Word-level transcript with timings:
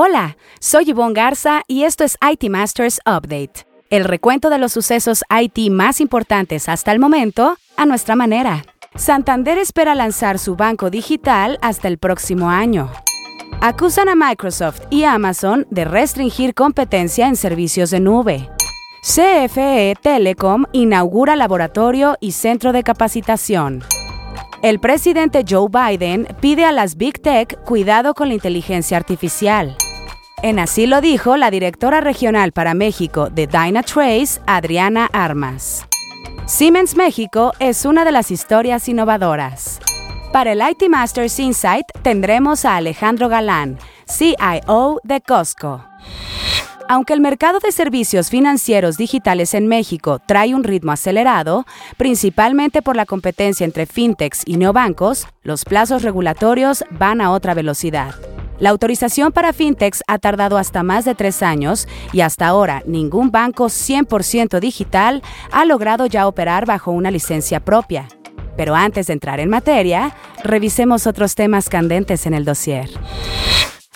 Hola, 0.00 0.36
soy 0.60 0.84
Yvonne 0.84 1.12
Garza 1.12 1.62
y 1.66 1.82
esto 1.82 2.04
es 2.04 2.16
IT 2.22 2.48
Masters 2.48 3.00
Update, 3.04 3.66
el 3.90 4.04
recuento 4.04 4.48
de 4.48 4.58
los 4.58 4.70
sucesos 4.70 5.24
IT 5.28 5.72
más 5.72 6.00
importantes 6.00 6.68
hasta 6.68 6.92
el 6.92 7.00
momento 7.00 7.56
a 7.76 7.84
nuestra 7.84 8.14
manera. 8.14 8.62
Santander 8.94 9.58
espera 9.58 9.96
lanzar 9.96 10.38
su 10.38 10.54
banco 10.54 10.88
digital 10.88 11.58
hasta 11.62 11.88
el 11.88 11.98
próximo 11.98 12.48
año. 12.48 12.92
Acusan 13.60 14.08
a 14.08 14.14
Microsoft 14.14 14.82
y 14.88 15.02
Amazon 15.02 15.66
de 15.68 15.84
restringir 15.84 16.54
competencia 16.54 17.26
en 17.26 17.34
servicios 17.34 17.90
de 17.90 17.98
nube. 17.98 18.48
CFE 19.02 19.96
Telecom 20.00 20.66
inaugura 20.70 21.34
laboratorio 21.34 22.16
y 22.20 22.30
centro 22.30 22.72
de 22.72 22.84
capacitación. 22.84 23.82
El 24.62 24.78
presidente 24.78 25.44
Joe 25.48 25.68
Biden 25.68 26.28
pide 26.40 26.64
a 26.64 26.70
las 26.70 26.96
Big 26.96 27.20
Tech 27.20 27.60
cuidado 27.64 28.14
con 28.14 28.28
la 28.28 28.34
inteligencia 28.34 28.96
artificial. 28.96 29.76
En 30.42 30.60
así 30.60 30.86
lo 30.86 31.00
dijo 31.00 31.36
la 31.36 31.50
directora 31.50 32.00
regional 32.00 32.52
para 32.52 32.72
México 32.72 33.28
de 33.28 33.48
Dynatrace, 33.48 34.40
Adriana 34.46 35.10
Armas. 35.12 35.84
Siemens 36.46 36.94
México 36.94 37.52
es 37.58 37.84
una 37.84 38.04
de 38.04 38.12
las 38.12 38.30
historias 38.30 38.88
innovadoras. 38.88 39.80
Para 40.32 40.52
el 40.52 40.60
IT 40.60 40.88
Masters 40.88 41.40
Insight 41.40 41.86
tendremos 42.02 42.64
a 42.64 42.76
Alejandro 42.76 43.28
Galán, 43.28 43.78
CIO 44.06 45.00
de 45.02 45.20
Costco. 45.20 45.84
Aunque 46.88 47.14
el 47.14 47.20
mercado 47.20 47.58
de 47.58 47.72
servicios 47.72 48.30
financieros 48.30 48.96
digitales 48.96 49.54
en 49.54 49.66
México 49.66 50.20
trae 50.24 50.54
un 50.54 50.62
ritmo 50.62 50.92
acelerado, 50.92 51.66
principalmente 51.96 52.80
por 52.80 52.94
la 52.94 53.06
competencia 53.06 53.64
entre 53.64 53.86
fintechs 53.86 54.42
y 54.46 54.56
neobancos, 54.56 55.26
los 55.42 55.64
plazos 55.64 56.02
regulatorios 56.02 56.84
van 56.92 57.20
a 57.20 57.32
otra 57.32 57.54
velocidad. 57.54 58.14
La 58.60 58.70
autorización 58.70 59.32
para 59.32 59.52
fintechs 59.52 60.02
ha 60.08 60.18
tardado 60.18 60.58
hasta 60.58 60.82
más 60.82 61.04
de 61.04 61.14
tres 61.14 61.42
años 61.42 61.86
y 62.12 62.22
hasta 62.22 62.48
ahora 62.48 62.82
ningún 62.86 63.30
banco 63.30 63.66
100% 63.66 64.58
digital 64.58 65.22
ha 65.52 65.64
logrado 65.64 66.06
ya 66.06 66.26
operar 66.26 66.66
bajo 66.66 66.90
una 66.90 67.10
licencia 67.10 67.60
propia. 67.60 68.08
Pero 68.56 68.74
antes 68.74 69.06
de 69.06 69.12
entrar 69.12 69.38
en 69.38 69.50
materia, 69.50 70.16
revisemos 70.42 71.06
otros 71.06 71.36
temas 71.36 71.68
candentes 71.68 72.26
en 72.26 72.34
el 72.34 72.44
dossier. 72.44 72.88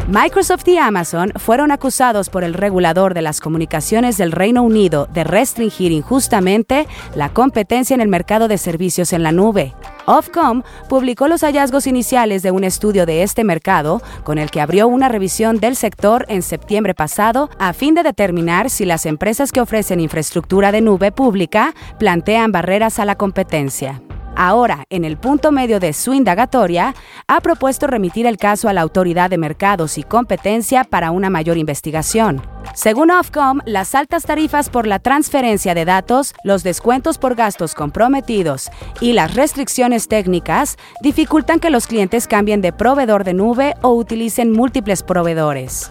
Microsoft 0.09 0.67
y 0.67 0.79
Amazon 0.79 1.33
fueron 1.37 1.71
acusados 1.71 2.29
por 2.29 2.45
el 2.45 2.55
regulador 2.55 3.15
de 3.15 3.23
las 3.23 3.41
comunicaciones 3.41 4.19
del 4.19 4.33
Reino 4.33 4.63
Unido 4.63 5.07
de 5.07 5.23
restringir 5.23 5.93
injustamente 5.93 6.87
la 7.15 7.29
competencia 7.33 7.95
en 7.95 8.01
el 8.01 8.09
mercado 8.09 8.49
de 8.49 8.59
servicios 8.59 9.13
en 9.13 9.23
la 9.23 9.33
nube. 9.33 9.75
Ofcom 10.07 10.65
publicó 10.89 11.29
los 11.29 11.43
hallazgos 11.43 11.87
iniciales 11.87 12.43
de 12.43 12.51
un 12.51 12.65
estudio 12.65 13.07
de 13.07 13.23
este 13.23 13.45
mercado 13.45 14.03
con 14.25 14.39
el 14.39 14.51
que 14.51 14.61
abrió 14.61 14.89
una 14.89 15.09
revisión 15.09 15.61
del 15.61 15.77
sector 15.77 16.27
en 16.29 16.43
septiembre 16.43 16.95
pasado 16.95 17.49
a 17.59 17.73
fin 17.73 17.95
de 17.95 18.03
determinar 18.03 18.71
si 18.71 18.85
las 18.85 19.07
empresas 19.07 19.53
que 19.53 19.61
ofrecen 19.61 20.01
infraestructura 20.01 20.73
de 20.73 20.81
nube 20.81 21.13
pública 21.13 21.75
plantean 21.99 22.51
barreras 22.51 22.99
a 22.99 23.05
la 23.05 23.15
competencia. 23.15 24.03
Ahora, 24.35 24.85
en 24.89 25.05
el 25.05 25.19
punto 25.19 25.53
medio 25.53 25.79
de 25.79 25.93
su 25.93 26.15
indagatoria, 26.15 26.95
ha 27.27 27.41
propuesto 27.41 27.87
remitir 27.87 28.27
el 28.27 28.39
caso 28.39 28.69
a 28.69 28.73
la 28.73 28.81
Autoridad 28.81 29.31
de 29.31 29.39
Mercados 29.39 29.99
y 29.99 30.03
Competencia 30.03 30.85
para 30.85 31.11
una 31.11 31.29
mayor 31.31 31.59
investigación. 31.59 32.41
Según 32.75 33.11
Ofcom, 33.11 33.61
las 33.67 33.95
altas 33.95 34.25
tarifas 34.25 34.71
por 34.71 34.87
la 34.87 34.99
transferencia 34.99 35.75
de 35.75 35.85
datos, 35.85 36.35
los 36.45 36.63
descuentos 36.63 37.19
por 37.19 37.35
gastos 37.35 37.75
comprometidos 37.75 38.71
y 39.01 39.13
las 39.13 39.35
restricciones 39.35 40.09
técnicas 40.09 40.79
dificultan 41.03 41.61
que 41.61 41.71
los 41.71 41.87
clientes 41.87 42.27
cambien 42.27 42.63
de 42.63 42.73
proveedor 42.73 43.25
de 43.25 43.35
nube 43.35 43.75
o 43.83 43.91
utilicen 43.91 44.53
múltiples 44.53 45.03
proveedores. 45.03 45.91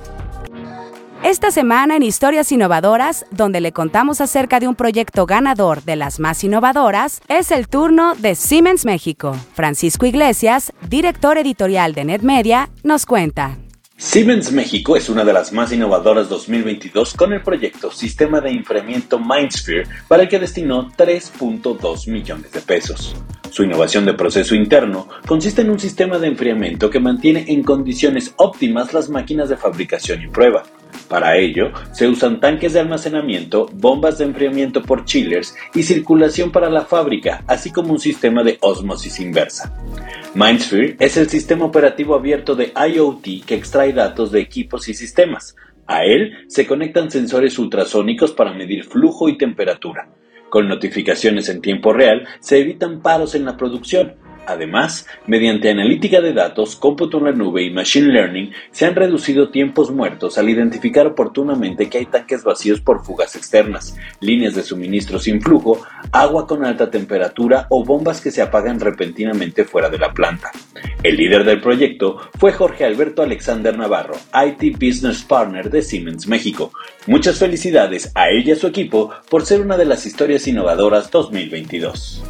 Esta 1.32 1.50
semana 1.50 1.96
en 1.96 2.04
Historias 2.04 2.52
Innovadoras, 2.52 3.26
donde 3.32 3.62
le 3.62 3.72
contamos 3.72 4.20
acerca 4.20 4.60
de 4.60 4.68
un 4.68 4.76
proyecto 4.76 5.26
ganador 5.26 5.82
de 5.82 5.96
las 5.96 6.20
más 6.20 6.44
innovadoras, 6.44 7.22
es 7.30 7.52
el 7.52 7.70
turno 7.70 8.16
de 8.16 8.36
Siemens 8.36 8.84
México. 8.84 9.34
Francisco 9.54 10.06
Iglesias, 10.06 10.74
director 10.90 11.38
editorial 11.38 11.94
de 11.94 12.04
NetMedia, 12.04 12.70
nos 12.84 13.06
cuenta. 13.06 13.58
Siemens 13.96 14.52
México 14.52 14.98
es 14.98 15.08
una 15.08 15.24
de 15.24 15.32
las 15.32 15.54
más 15.54 15.72
innovadoras 15.72 16.28
2022 16.28 17.14
con 17.14 17.32
el 17.32 17.42
proyecto 17.42 17.92
Sistema 17.92 18.42
de 18.42 18.50
Enfriamiento 18.50 19.18
Mindsphere 19.18 19.88
para 20.10 20.24
el 20.24 20.28
que 20.28 20.38
destinó 20.38 20.92
3.2 20.92 22.12
millones 22.12 22.52
de 22.52 22.60
pesos. 22.60 23.16
Su 23.52 23.64
innovación 23.64 24.06
de 24.06 24.16
proceso 24.16 24.54
interno 24.54 25.08
consiste 25.26 25.62
en 25.62 25.70
un 25.70 25.80
sistema 25.80 26.18
de 26.18 26.28
enfriamiento 26.28 26.90
que 26.90 27.00
mantiene 27.00 27.46
en 27.48 27.64
condiciones 27.64 28.34
óptimas 28.36 28.94
las 28.94 29.10
máquinas 29.10 29.48
de 29.48 29.56
fabricación 29.56 30.22
y 30.24 30.28
prueba, 30.28 30.64
para 31.08 31.38
ello, 31.38 31.72
se 31.92 32.08
usan 32.08 32.40
tanques 32.40 32.74
de 32.74 32.80
almacenamiento, 32.80 33.68
bombas 33.74 34.18
de 34.18 34.26
enfriamiento 34.26 34.82
por 34.82 35.06
chillers 35.06 35.56
y 35.74 35.84
circulación 35.84 36.52
para 36.52 36.70
la 36.70 36.86
fábrica, 36.86 37.44
así 37.48 37.72
como 37.72 37.92
un 37.94 38.00
sistema 38.00 38.44
de 38.44 38.58
osmosis 38.62 39.20
inversa. 39.20 39.74
Mindsphere 40.34 40.96
es 41.00 41.18
el 41.18 41.30
sistema 41.30 41.66
operativo 41.66 42.16
abierto 42.16 42.56
de 42.56 42.72
IoT 42.76 43.46
que 43.46 43.56
extrae 43.56 43.92
datos 43.92 44.32
de 44.32 44.40
equipos 44.40 44.88
y 44.88 44.94
sistemas. 44.94 45.56
A 45.88 46.06
él 46.06 46.46
se 46.48 46.66
conectan 46.66 47.12
sensores 47.12 47.60
ultrasónicos 47.60 48.32
para 48.32 48.54
medir 48.54 48.86
flujo 48.86 49.28
y 49.28 49.38
temperatura. 49.38 50.08
Con 50.50 50.68
notificaciones 50.68 51.50
en 51.50 51.62
tiempo 51.62 51.94
real 51.94 52.28
se 52.40 52.60
evitan 52.60 53.02
paros 53.02 53.36
en 53.36 53.46
la 53.46 53.58
producción, 53.58 54.16
Además, 54.48 55.06
mediante 55.28 55.70
analítica 55.70 56.20
de 56.20 56.34
datos, 56.34 56.76
cómputo 56.76 57.20
en 57.20 57.26
la 57.26 57.32
nube 57.32 57.64
y 57.64 57.70
machine 57.70 58.12
learning, 58.12 58.52
se 58.72 58.86
han 58.86 58.96
reducido 58.96 59.50
tiempos 59.50 59.92
muertos 59.92 60.38
al 60.38 60.50
identificar 60.50 61.08
oportunamente 61.08 61.90
que 61.90 62.00
hay 62.00 62.06
tanques 62.06 62.44
vacíos 62.44 62.82
por 62.82 63.04
fugas 63.06 63.36
externas, 63.36 63.96
líneas 64.20 64.56
de 64.56 64.64
suministro 64.64 65.20
sin 65.20 65.42
flujo, 65.42 65.82
agua 66.12 66.48
con 66.48 66.66
alta 66.66 66.90
temperatura 66.90 67.68
o 67.70 67.86
bombas 67.86 68.20
que 68.20 68.32
se 68.32 68.42
apagan 68.42 68.80
repentinamente 68.80 69.64
fuera 69.64 69.90
de 69.90 70.00
la 70.00 70.14
planta. 70.14 70.52
El 71.04 71.18
líder 71.18 71.44
del 71.44 71.62
proyecto 71.62 72.20
fue 72.40 72.52
Jorge 72.52 72.86
Alberto 72.86 73.22
Alexander 73.22 73.78
Navarro, 73.78 74.16
IT 74.34 74.76
Business 74.76 75.24
Partner 75.24 75.70
de 75.70 75.82
Siemens 75.82 76.28
México. 76.28 76.72
Muchas 77.08 77.38
felicidades 77.40 78.12
a 78.16 78.30
ella 78.30 78.42
y 78.42 78.52
a 78.52 78.56
su 78.56 78.68
equipo 78.68 79.12
por 79.30 79.46
ser 79.46 79.62
una 79.62 79.78
de 79.78 79.86
las 79.86 80.06
historias 80.06 80.48
innovadoras 80.48 81.12
2022. 81.12 82.24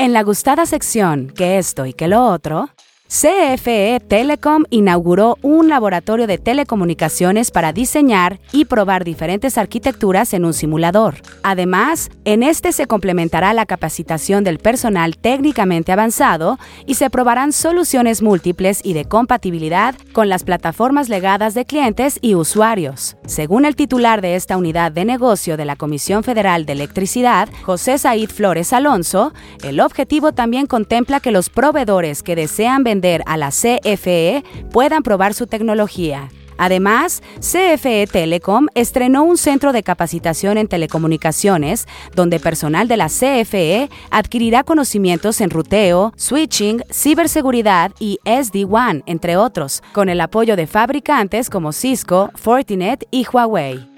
En 0.00 0.12
la 0.12 0.22
gustada 0.22 0.64
sección 0.64 1.26
que 1.36 1.58
esto 1.58 1.84
y 1.84 1.92
que 1.92 2.06
lo 2.06 2.24
otro, 2.24 2.68
CFE 3.08 4.00
Telecom 4.06 4.64
inauguró 4.68 5.38
un 5.40 5.70
laboratorio 5.70 6.26
de 6.26 6.36
telecomunicaciones 6.36 7.50
para 7.50 7.72
diseñar 7.72 8.38
y 8.52 8.66
probar 8.66 9.02
diferentes 9.02 9.56
arquitecturas 9.56 10.34
en 10.34 10.44
un 10.44 10.52
simulador. 10.52 11.14
Además, 11.42 12.10
en 12.26 12.42
este 12.42 12.70
se 12.70 12.84
complementará 12.84 13.54
la 13.54 13.64
capacitación 13.64 14.44
del 14.44 14.58
personal 14.58 15.16
técnicamente 15.16 15.90
avanzado 15.90 16.58
y 16.84 16.96
se 16.96 17.08
probarán 17.08 17.54
soluciones 17.54 18.20
múltiples 18.20 18.82
y 18.84 18.92
de 18.92 19.06
compatibilidad 19.06 19.94
con 20.12 20.28
las 20.28 20.44
plataformas 20.44 21.08
legadas 21.08 21.54
de 21.54 21.64
clientes 21.64 22.18
y 22.20 22.34
usuarios. 22.34 23.16
Según 23.24 23.64
el 23.64 23.74
titular 23.74 24.20
de 24.20 24.34
esta 24.34 24.58
unidad 24.58 24.92
de 24.92 25.06
negocio 25.06 25.56
de 25.56 25.64
la 25.64 25.76
Comisión 25.76 26.24
Federal 26.24 26.66
de 26.66 26.74
Electricidad, 26.74 27.48
José 27.62 27.96
Said 27.96 28.28
Flores 28.28 28.74
Alonso, 28.74 29.32
el 29.62 29.80
objetivo 29.80 30.32
también 30.32 30.66
contempla 30.66 31.20
que 31.20 31.30
los 31.30 31.48
proveedores 31.48 32.22
que 32.22 32.36
desean 32.36 32.84
vender 32.84 32.97
a 33.26 33.36
la 33.36 33.50
CFE 33.50 34.44
puedan 34.70 35.02
probar 35.02 35.34
su 35.34 35.46
tecnología. 35.46 36.28
Además, 36.58 37.22
CFE 37.38 38.08
Telecom 38.10 38.66
estrenó 38.74 39.22
un 39.22 39.38
centro 39.38 39.72
de 39.72 39.84
capacitación 39.84 40.58
en 40.58 40.66
telecomunicaciones 40.66 41.86
donde 42.14 42.40
personal 42.40 42.88
de 42.88 42.96
la 42.96 43.06
CFE 43.06 43.88
adquirirá 44.10 44.64
conocimientos 44.64 45.40
en 45.40 45.50
ruteo, 45.50 46.12
switching, 46.16 46.82
ciberseguridad 46.90 47.92
y 48.00 48.18
SD-WAN, 48.24 49.04
entre 49.06 49.36
otros, 49.36 49.82
con 49.92 50.08
el 50.08 50.20
apoyo 50.20 50.56
de 50.56 50.66
fabricantes 50.66 51.48
como 51.48 51.72
Cisco, 51.72 52.30
Fortinet 52.34 53.06
y 53.12 53.24
Huawei. 53.32 53.97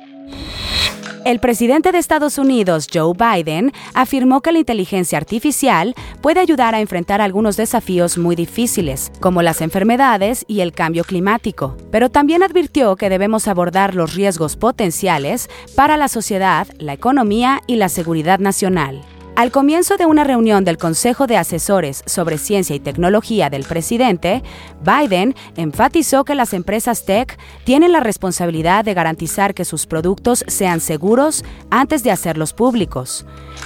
El 1.24 1.38
presidente 1.38 1.92
de 1.92 1.98
Estados 1.98 2.38
Unidos, 2.38 2.88
Joe 2.92 3.12
Biden, 3.14 3.72
afirmó 3.92 4.40
que 4.40 4.52
la 4.52 4.58
inteligencia 4.58 5.18
artificial 5.18 5.94
puede 6.22 6.40
ayudar 6.40 6.74
a 6.74 6.80
enfrentar 6.80 7.20
algunos 7.20 7.58
desafíos 7.58 8.16
muy 8.16 8.34
difíciles, 8.36 9.12
como 9.20 9.42
las 9.42 9.60
enfermedades 9.60 10.46
y 10.48 10.60
el 10.60 10.72
cambio 10.72 11.04
climático, 11.04 11.76
pero 11.90 12.08
también 12.08 12.42
advirtió 12.42 12.96
que 12.96 13.10
debemos 13.10 13.48
abordar 13.48 13.94
los 13.94 14.14
riesgos 14.14 14.56
potenciales 14.56 15.50
para 15.76 15.98
la 15.98 16.08
sociedad, 16.08 16.66
la 16.78 16.94
economía 16.94 17.60
y 17.66 17.76
la 17.76 17.90
seguridad 17.90 18.38
nacional. 18.38 19.02
Al 19.40 19.52
comienzo 19.52 19.96
de 19.96 20.04
una 20.04 20.22
reunión 20.22 20.66
del 20.66 20.76
Consejo 20.76 21.26
de 21.26 21.38
Asesores 21.38 22.02
sobre 22.04 22.36
Ciencia 22.36 22.76
y 22.76 22.78
Tecnología 22.78 23.48
del 23.48 23.64
presidente, 23.64 24.42
Biden 24.84 25.34
enfatizó 25.56 26.24
que 26.24 26.34
las 26.34 26.52
empresas 26.52 27.06
tech 27.06 27.38
tienen 27.64 27.92
la 27.92 28.00
responsabilidad 28.00 28.84
de 28.84 28.92
garantizar 28.92 29.54
que 29.54 29.64
sus 29.64 29.86
productos 29.86 30.44
sean 30.46 30.80
seguros 30.80 31.42
antes 31.70 32.02
de 32.02 32.10
hacerlos 32.10 32.52
públicos. 32.52 33.24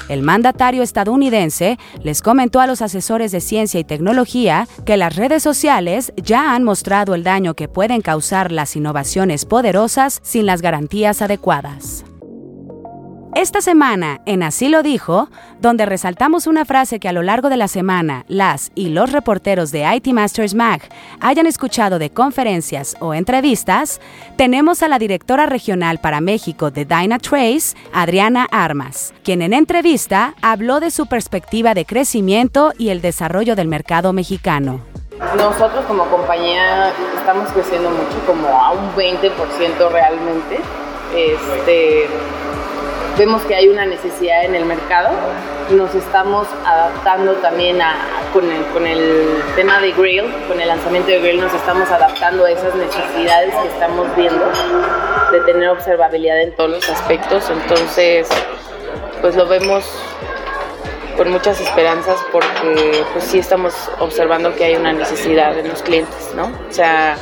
El 0.08 0.22
mandatario 0.22 0.84
estadounidense 0.84 1.76
les 2.04 2.22
comentó 2.22 2.60
a 2.60 2.68
los 2.68 2.80
asesores 2.80 3.32
de 3.32 3.40
ciencia 3.40 3.80
y 3.80 3.84
tecnología 3.84 4.68
que 4.86 4.96
las 4.96 5.16
redes 5.16 5.42
sociales 5.42 6.12
ya 6.22 6.54
han 6.54 6.62
mostrado 6.62 7.16
el 7.16 7.24
daño 7.24 7.54
que 7.54 7.66
pueden 7.66 8.00
causar 8.00 8.52
las 8.52 8.76
innovaciones 8.76 9.44
poderosas 9.44 10.20
sin 10.22 10.46
las 10.46 10.62
garantías 10.62 11.20
adecuadas. 11.20 12.04
Esta 13.34 13.60
semana, 13.60 14.20
en 14.26 14.44
Así 14.44 14.68
lo 14.68 14.84
dijo, 14.84 15.28
donde 15.60 15.86
resaltamos 15.86 16.46
una 16.46 16.64
frase 16.64 17.00
que 17.00 17.08
a 17.08 17.12
lo 17.12 17.24
largo 17.24 17.48
de 17.48 17.56
la 17.56 17.66
semana 17.66 18.24
las 18.28 18.70
y 18.76 18.90
los 18.90 19.10
reporteros 19.10 19.72
de 19.72 19.84
IT 19.92 20.06
Masters 20.12 20.54
Mag 20.54 20.82
hayan 21.20 21.46
escuchado 21.46 21.98
de 21.98 22.10
conferencias 22.10 22.96
o 23.00 23.12
entrevistas, 23.12 24.00
tenemos 24.36 24.84
a 24.84 24.88
la 24.88 25.00
directora 25.00 25.46
regional 25.46 25.98
para 25.98 26.20
México 26.20 26.70
de 26.70 26.84
Dynatrace, 26.84 27.76
Adriana 27.92 28.46
Armas, 28.52 29.12
quien 29.24 29.42
en 29.42 29.52
entrevista 29.52 30.34
habló 30.40 30.78
de 30.78 30.92
su 30.92 31.06
perspectiva 31.06 31.74
de 31.74 31.86
crecimiento 31.86 32.72
y 32.78 32.90
el 32.90 33.00
desarrollo 33.00 33.56
del 33.56 33.66
mercado 33.66 34.12
mexicano. 34.12 34.80
Nosotros 35.36 35.84
como 35.86 36.04
compañía 36.04 36.92
estamos 37.16 37.50
creciendo 37.50 37.90
mucho, 37.90 38.16
como 38.28 38.46
a 38.46 38.70
un 38.70 38.94
20% 38.94 39.90
realmente. 39.90 40.60
Este, 41.16 42.08
vemos 43.18 43.42
que 43.42 43.54
hay 43.54 43.68
una 43.68 43.86
necesidad 43.86 44.44
en 44.44 44.54
el 44.54 44.64
mercado. 44.64 45.10
Nos 45.70 45.94
estamos 45.94 46.46
adaptando 46.64 47.34
también 47.34 47.80
a, 47.80 47.96
con, 48.32 48.50
el, 48.50 49.42
tema 49.56 49.80
de 49.80 49.92
Grail, 49.92 50.24
con 50.48 50.60
el 50.60 50.68
lanzamiento 50.68 51.10
de 51.10 51.20
Grail 51.20 51.40
nos 51.40 51.54
estamos 51.54 51.90
adaptando 51.90 52.44
a 52.44 52.50
esas 52.50 52.74
necesidades 52.74 53.54
que 53.54 53.68
estamos 53.68 54.14
viendo 54.16 54.44
de 55.32 55.40
tener 55.40 55.68
observabilidad 55.70 56.40
en 56.42 56.52
todos 56.52 56.70
los 56.70 56.88
aspectos. 56.90 57.48
Entonces, 57.50 58.28
pues 59.20 59.36
lo 59.36 59.46
vemos 59.46 59.84
con 61.16 61.30
muchas 61.30 61.60
esperanzas 61.60 62.18
porque 62.32 63.04
pues 63.12 63.24
sí 63.24 63.38
estamos 63.38 63.72
observando 64.00 64.54
que 64.56 64.64
hay 64.64 64.74
una 64.74 64.92
necesidad 64.92 65.56
en 65.56 65.68
los 65.68 65.82
clientes, 65.82 66.32
¿no? 66.34 66.50
O 66.68 66.72
sea, 66.72 67.16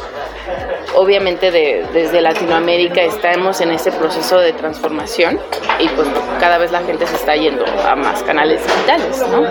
obviamente 0.94 1.50
desde 1.50 2.20
Latinoamérica 2.20 3.02
estamos 3.02 3.60
en 3.60 3.70
ese 3.70 3.92
proceso 3.92 4.38
de 4.38 4.52
transformación 4.52 5.38
y 5.78 5.88
pues 5.88 6.08
cada 6.40 6.58
vez 6.58 6.70
la 6.70 6.80
gente 6.80 7.06
se 7.06 7.16
está 7.16 7.34
yendo 7.34 7.64
a 7.66 7.94
más 7.96 8.22
canales 8.22 8.62
digitales, 8.64 9.24
¿no? 9.30 9.44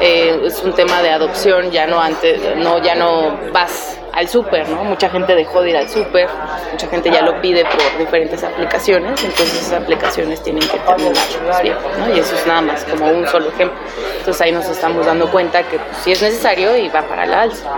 Eh, 0.00 0.40
es 0.44 0.62
un 0.62 0.72
tema 0.74 1.02
de 1.02 1.10
adopción, 1.10 1.70
ya 1.70 1.86
no 1.86 2.00
antes, 2.00 2.40
no, 2.56 2.82
ya 2.82 2.94
no 2.94 3.38
vas 3.52 3.98
al 4.12 4.28
súper, 4.28 4.68
¿no? 4.68 4.84
Mucha 4.84 5.08
gente 5.08 5.34
dejó 5.34 5.62
de 5.62 5.70
ir 5.70 5.76
al 5.76 5.88
súper, 5.88 6.28
mucha 6.70 6.86
gente 6.88 7.10
ya 7.10 7.22
lo 7.22 7.40
pide 7.40 7.64
por 7.64 7.98
diferentes 7.98 8.42
aplicaciones, 8.44 9.22
entonces 9.24 9.62
esas 9.62 9.82
aplicaciones 9.82 10.42
tienen 10.42 10.62
que 10.68 10.78
terminar 10.78 11.14
¿no? 11.98 12.14
Y 12.14 12.18
eso 12.18 12.34
es 12.34 12.46
nada 12.46 12.60
más 12.60 12.84
como 12.84 13.10
un 13.10 13.26
solo 13.26 13.48
ejemplo. 13.48 13.78
Entonces 14.18 14.40
ahí 14.40 14.52
nos 14.52 14.68
estamos 14.68 15.06
dando 15.06 15.30
cuenta 15.30 15.62
que 15.62 15.78
pues, 15.78 15.96
sí 15.98 16.12
es 16.12 16.22
necesario 16.22 16.76
y 16.76 16.88
va 16.88 17.02
para 17.02 17.24
la 17.24 17.42
alza. 17.42 17.70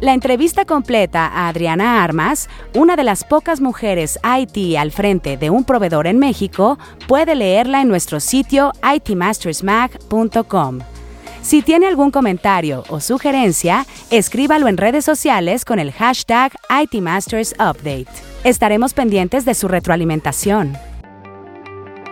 La 0.00 0.12
entrevista 0.12 0.64
completa 0.64 1.26
a 1.26 1.48
Adriana 1.48 2.02
Armas, 2.02 2.48
una 2.74 2.96
de 2.96 3.04
las 3.04 3.24
pocas 3.24 3.60
mujeres 3.60 4.18
IT 4.24 4.76
al 4.76 4.90
frente 4.90 5.36
de 5.36 5.50
un 5.50 5.64
proveedor 5.64 6.06
en 6.06 6.18
México, 6.18 6.78
puede 7.06 7.34
leerla 7.34 7.80
en 7.80 7.88
nuestro 7.88 8.20
sitio 8.20 8.72
itmastersmag.com. 8.82 10.80
Si 11.42 11.62
tiene 11.62 11.86
algún 11.86 12.10
comentario 12.10 12.84
o 12.88 13.00
sugerencia, 13.00 13.86
escríbalo 14.10 14.66
en 14.66 14.78
redes 14.78 15.04
sociales 15.04 15.64
con 15.64 15.78
el 15.78 15.92
hashtag 15.92 16.52
ITMastersUpdate. 16.82 18.06
Estaremos 18.44 18.94
pendientes 18.94 19.44
de 19.44 19.54
su 19.54 19.68
retroalimentación. 19.68 20.76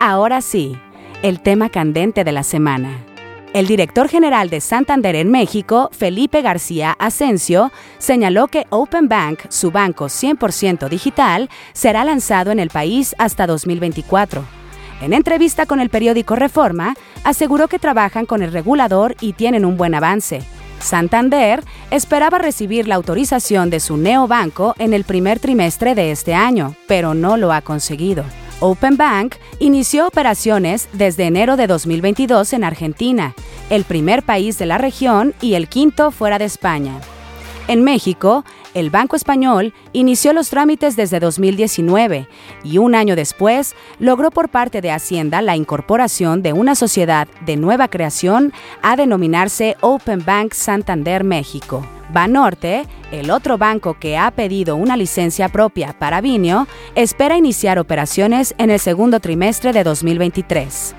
Ahora 0.00 0.40
sí, 0.40 0.76
el 1.22 1.40
tema 1.40 1.68
candente 1.70 2.24
de 2.24 2.32
la 2.32 2.42
semana. 2.42 3.04
El 3.54 3.66
director 3.66 4.08
general 4.08 4.48
de 4.48 4.60
Santander 4.60 5.14
en 5.14 5.30
México, 5.30 5.90
Felipe 5.92 6.40
García 6.40 6.96
Asensio, 6.98 7.70
señaló 7.98 8.48
que 8.48 8.66
Open 8.70 9.08
Bank, 9.08 9.40
su 9.50 9.70
banco 9.70 10.06
100% 10.06 10.88
digital, 10.88 11.50
será 11.74 12.04
lanzado 12.04 12.50
en 12.50 12.58
el 12.58 12.70
país 12.70 13.14
hasta 13.18 13.46
2024 13.46 14.42
en 15.02 15.12
entrevista 15.12 15.66
con 15.66 15.80
el 15.80 15.90
periódico 15.90 16.36
Reforma, 16.36 16.94
aseguró 17.24 17.66
que 17.66 17.80
trabajan 17.80 18.24
con 18.24 18.40
el 18.42 18.52
regulador 18.52 19.16
y 19.20 19.32
tienen 19.32 19.64
un 19.64 19.76
buen 19.76 19.94
avance. 19.96 20.42
Santander 20.78 21.62
esperaba 21.90 22.38
recibir 22.38 22.86
la 22.86 22.94
autorización 22.94 23.68
de 23.68 23.80
su 23.80 23.96
neobanco 23.96 24.74
en 24.78 24.94
el 24.94 25.04
primer 25.04 25.40
trimestre 25.40 25.94
de 25.94 26.12
este 26.12 26.34
año, 26.34 26.76
pero 26.86 27.14
no 27.14 27.36
lo 27.36 27.52
ha 27.52 27.62
conseguido. 27.62 28.24
Open 28.64 28.96
Bank 28.96 29.34
inició 29.58 30.06
operaciones 30.06 30.88
desde 30.92 31.24
enero 31.24 31.56
de 31.56 31.66
2022 31.66 32.52
en 32.52 32.62
Argentina, 32.62 33.34
el 33.70 33.82
primer 33.82 34.22
país 34.22 34.56
de 34.56 34.66
la 34.66 34.78
región 34.78 35.34
y 35.40 35.54
el 35.54 35.66
quinto 35.66 36.12
fuera 36.12 36.38
de 36.38 36.44
España. 36.44 37.00
En 37.72 37.82
México, 37.84 38.44
el 38.74 38.90
Banco 38.90 39.16
Español 39.16 39.72
inició 39.94 40.34
los 40.34 40.50
trámites 40.50 40.94
desde 40.94 41.20
2019 41.20 42.28
y 42.64 42.76
un 42.76 42.94
año 42.94 43.16
después 43.16 43.74
logró 43.98 44.30
por 44.30 44.50
parte 44.50 44.82
de 44.82 44.90
Hacienda 44.90 45.40
la 45.40 45.56
incorporación 45.56 46.42
de 46.42 46.52
una 46.52 46.74
sociedad 46.74 47.28
de 47.46 47.56
nueva 47.56 47.88
creación 47.88 48.52
a 48.82 48.94
denominarse 48.96 49.78
Open 49.80 50.22
Bank 50.22 50.52
Santander 50.52 51.24
México. 51.24 51.82
Banorte, 52.12 52.84
el 53.10 53.30
otro 53.30 53.56
banco 53.56 53.96
que 53.98 54.18
ha 54.18 54.30
pedido 54.32 54.76
una 54.76 54.98
licencia 54.98 55.48
propia 55.48 55.98
para 55.98 56.20
Vinio, 56.20 56.66
espera 56.94 57.38
iniciar 57.38 57.78
operaciones 57.78 58.54
en 58.58 58.70
el 58.70 58.80
segundo 58.80 59.18
trimestre 59.18 59.72
de 59.72 59.82
2023. 59.82 60.94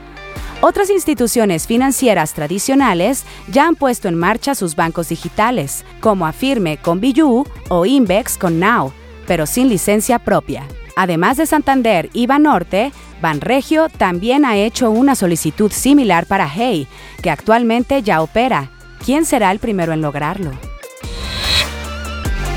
Otras 0.65 0.89
instituciones 0.89 1.67
financieras 1.67 2.33
tradicionales 2.33 3.25
ya 3.49 3.67
han 3.67 3.75
puesto 3.75 4.07
en 4.07 4.15
marcha 4.15 4.55
sus 4.55 4.77
bancos 4.77 5.09
digitales, 5.09 5.83
como 5.99 6.25
Afirme 6.25 6.77
con 6.77 7.01
Biyu 7.01 7.45
o 7.67 7.85
Invex 7.85 8.37
con 8.37 8.61
Now, 8.61 8.93
pero 9.27 9.45
sin 9.45 9.67
licencia 9.67 10.19
propia. 10.19 10.65
Además 10.95 11.35
de 11.35 11.47
Santander 11.47 12.09
y 12.13 12.27
Banorte, 12.27 12.93
Banregio 13.21 13.89
también 13.89 14.45
ha 14.45 14.55
hecho 14.55 14.89
una 14.89 15.15
solicitud 15.15 15.69
similar 15.69 16.27
para 16.27 16.47
Hey, 16.47 16.87
que 17.21 17.29
actualmente 17.29 18.01
ya 18.01 18.21
opera. 18.21 18.71
¿Quién 19.03 19.25
será 19.25 19.51
el 19.51 19.59
primero 19.59 19.91
en 19.91 20.01
lograrlo? 20.01 20.51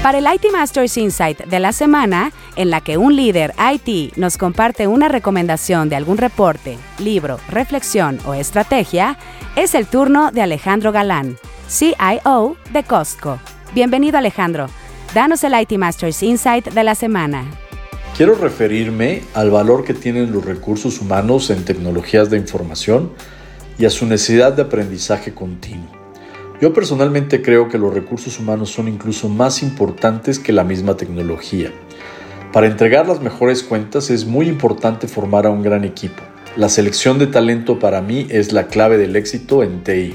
Para 0.02 0.18
el 0.18 0.26
IT 0.32 0.52
Masters 0.52 0.96
Insight 0.98 1.46
de 1.46 1.58
la 1.58 1.72
semana, 1.72 2.30
en 2.54 2.70
la 2.70 2.80
que 2.80 2.96
un 2.96 3.16
líder 3.16 3.54
IT 3.58 4.16
nos 4.16 4.36
comparte 4.36 4.86
una 4.86 5.08
recomendación 5.08 5.88
de 5.88 5.96
algún 5.96 6.16
reporte, 6.16 6.78
libro, 6.98 7.40
reflexión 7.48 8.20
o 8.24 8.34
estrategia, 8.34 9.18
es 9.56 9.74
el 9.74 9.86
turno 9.86 10.30
de 10.30 10.42
Alejandro 10.42 10.92
Galán, 10.92 11.36
CIO 11.68 12.56
de 12.72 12.84
Costco. 12.84 13.40
Bienvenido 13.74 14.18
Alejandro. 14.18 14.68
Danos 15.12 15.42
el 15.42 15.60
IT 15.60 15.72
Masters 15.72 16.22
Insight 16.22 16.68
de 16.68 16.84
la 16.84 16.94
semana. 16.94 17.44
Quiero 18.16 18.34
referirme 18.34 19.24
al 19.34 19.50
valor 19.50 19.84
que 19.84 19.92
tienen 19.92 20.32
los 20.32 20.44
recursos 20.44 21.00
humanos 21.00 21.50
en 21.50 21.64
tecnologías 21.64 22.30
de 22.30 22.38
información 22.38 23.10
y 23.78 23.84
a 23.84 23.90
su 23.90 24.06
necesidad 24.06 24.52
de 24.52 24.62
aprendizaje 24.62 25.34
continuo. 25.34 26.05
Yo 26.60 26.72
personalmente 26.72 27.42
creo 27.42 27.68
que 27.68 27.76
los 27.76 27.92
recursos 27.92 28.38
humanos 28.38 28.70
son 28.70 28.88
incluso 28.88 29.28
más 29.28 29.62
importantes 29.62 30.38
que 30.38 30.52
la 30.52 30.64
misma 30.64 30.96
tecnología. 30.96 31.70
Para 32.52 32.66
entregar 32.66 33.06
las 33.06 33.20
mejores 33.20 33.62
cuentas 33.62 34.08
es 34.08 34.24
muy 34.24 34.48
importante 34.48 35.06
formar 35.06 35.44
a 35.44 35.50
un 35.50 35.62
gran 35.62 35.84
equipo. 35.84 36.22
La 36.56 36.70
selección 36.70 37.18
de 37.18 37.26
talento 37.26 37.78
para 37.78 38.00
mí 38.00 38.26
es 38.30 38.52
la 38.52 38.68
clave 38.68 38.96
del 38.96 39.16
éxito 39.16 39.62
en 39.62 39.84
TI. 39.84 40.14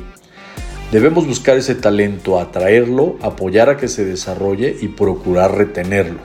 Debemos 0.91 1.27
buscar 1.27 1.57
ese 1.57 1.75
talento, 1.75 2.39
atraerlo, 2.39 3.17
apoyar 3.21 3.69
a 3.69 3.77
que 3.77 3.87
se 3.87 4.03
desarrolle 4.03 4.75
y 4.81 4.87
procurar 4.87 5.55
retenerlo. 5.55 6.19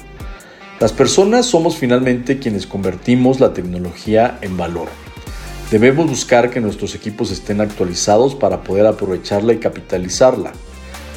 Las 0.80 0.94
personas 0.94 1.44
somos 1.44 1.76
finalmente 1.76 2.38
quienes 2.38 2.66
convertimos 2.66 3.38
la 3.38 3.52
tecnología 3.52 4.38
en 4.40 4.56
valor. 4.56 4.88
Debemos 5.70 6.08
buscar 6.08 6.50
que 6.50 6.60
nuestros 6.60 6.94
equipos 6.94 7.32
estén 7.32 7.60
actualizados 7.60 8.36
para 8.36 8.62
poder 8.62 8.86
aprovecharla 8.86 9.52
y 9.52 9.58
capitalizarla. 9.58 10.52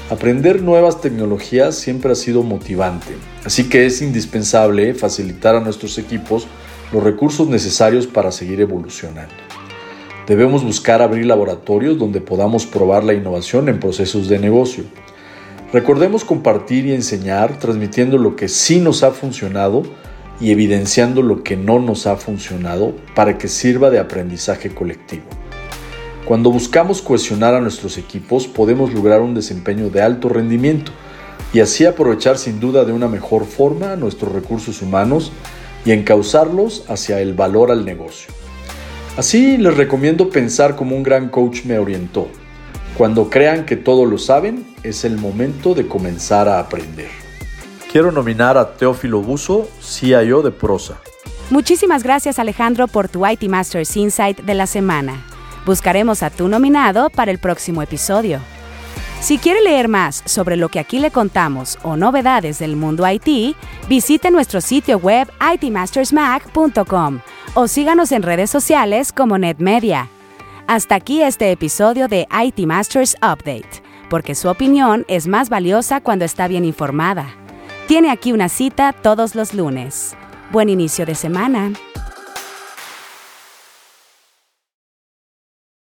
Aprender 0.09 0.63
nuevas 0.63 1.01
tecnologías 1.01 1.75
siempre 1.75 2.11
ha 2.11 2.15
sido 2.15 2.41
motivante, 2.41 3.15
así 3.45 3.69
que 3.69 3.85
es 3.85 4.01
indispensable 4.01 4.95
facilitar 4.95 5.55
a 5.55 5.59
nuestros 5.59 5.99
equipos 5.99 6.47
los 6.91 7.03
recursos 7.03 7.47
necesarios 7.47 8.07
para 8.07 8.31
seguir 8.31 8.59
evolucionando. 8.59 9.35
Debemos 10.25 10.63
buscar 10.63 11.03
abrir 11.03 11.27
laboratorios 11.27 11.99
donde 11.99 12.19
podamos 12.19 12.65
probar 12.65 13.03
la 13.03 13.13
innovación 13.13 13.69
en 13.69 13.79
procesos 13.79 14.27
de 14.27 14.39
negocio. 14.39 14.83
Recordemos 15.71 16.25
compartir 16.25 16.87
y 16.87 16.93
enseñar 16.93 17.59
transmitiendo 17.59 18.17
lo 18.17 18.35
que 18.35 18.47
sí 18.47 18.79
nos 18.79 19.03
ha 19.03 19.11
funcionado 19.11 19.83
y 20.41 20.51
evidenciando 20.51 21.21
lo 21.21 21.43
que 21.43 21.57
no 21.57 21.79
nos 21.79 22.07
ha 22.07 22.15
funcionado 22.15 22.93
para 23.15 23.37
que 23.37 23.47
sirva 23.47 23.89
de 23.89 23.99
aprendizaje 23.99 24.69
colectivo. 24.69 25.25
Cuando 26.25 26.51
buscamos 26.51 27.01
cohesionar 27.01 27.55
a 27.55 27.61
nuestros 27.61 27.97
equipos 27.97 28.47
podemos 28.47 28.93
lograr 28.93 29.21
un 29.21 29.33
desempeño 29.33 29.89
de 29.89 30.01
alto 30.01 30.29
rendimiento 30.29 30.91
y 31.53 31.59
así 31.59 31.85
aprovechar 31.85 32.37
sin 32.37 32.59
duda 32.59 32.85
de 32.85 32.93
una 32.93 33.07
mejor 33.07 33.45
forma 33.45 33.95
nuestros 33.95 34.31
recursos 34.31 34.81
humanos 34.81 35.31
y 35.85 35.91
encauzarlos 35.91 36.85
hacia 36.87 37.19
el 37.19 37.33
valor 37.33 37.71
al 37.71 37.85
negocio. 37.85 38.31
Así 39.17 39.57
les 39.57 39.75
recomiendo 39.75 40.29
pensar 40.29 40.75
como 40.75 40.95
un 40.95 41.03
gran 41.03 41.29
coach 41.29 41.65
me 41.65 41.79
orientó. 41.79 42.27
Cuando 42.97 43.29
crean 43.29 43.65
que 43.65 43.75
todo 43.75 44.05
lo 44.05 44.17
saben, 44.17 44.75
es 44.83 45.03
el 45.05 45.17
momento 45.17 45.73
de 45.73 45.87
comenzar 45.87 46.47
a 46.47 46.59
aprender. 46.59 47.28
Quiero 47.91 48.11
nominar 48.11 48.55
a 48.55 48.73
Teófilo 48.73 49.19
Buzo, 49.21 49.67
CIO 49.81 50.43
de 50.43 50.51
Prosa. 50.51 50.99
Muchísimas 51.49 52.03
gracias 52.03 52.37
Alejandro 52.37 52.87
por 52.87 53.09
tu 53.09 53.25
IT 53.25 53.41
Masters 53.49 53.97
Insight 53.97 54.41
de 54.41 54.53
la 54.53 54.67
semana. 54.67 55.25
Buscaremos 55.65 56.21
a 56.21 56.29
tu 56.29 56.47
nominado 56.47 57.09
para 57.09 57.31
el 57.31 57.39
próximo 57.39 57.81
episodio. 57.81 58.41
Si 59.21 59.39
quiere 59.39 59.63
leer 59.63 59.87
más 59.87 60.21
sobre 60.25 60.55
lo 60.55 60.69
que 60.69 60.77
aquí 60.77 60.99
le 60.99 61.09
contamos 61.09 61.79
o 61.81 61.95
novedades 61.95 62.59
del 62.59 62.75
mundo 62.75 63.05
IT, 63.09 63.55
visite 63.89 64.29
nuestro 64.29 64.61
sitio 64.61 64.99
web 64.99 65.27
itmastersmac.com 65.55 67.21
o 67.55 67.67
síganos 67.67 68.11
en 68.11 68.21
redes 68.21 68.51
sociales 68.51 69.11
como 69.11 69.39
NetMedia. 69.39 70.09
Hasta 70.67 70.93
aquí 70.93 71.23
este 71.23 71.51
episodio 71.51 72.07
de 72.07 72.27
IT 72.31 72.59
Masters 72.67 73.15
Update, 73.15 73.81
porque 74.11 74.35
su 74.35 74.47
opinión 74.47 75.05
es 75.07 75.27
más 75.27 75.49
valiosa 75.49 76.01
cuando 76.01 76.23
está 76.23 76.47
bien 76.47 76.65
informada. 76.65 77.38
Tiene 77.89 78.11
aquí 78.11 78.33
una 78.33 78.49
cita 78.49 78.93
todos 78.93 79.33
los 79.33 79.55
lunes. 79.55 80.15
Buen 80.51 80.69
inicio 80.69 81.07
de 81.07 81.15
semana. 81.15 81.73